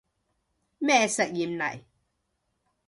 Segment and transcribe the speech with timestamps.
[0.79, 1.81] 咩實驗嚟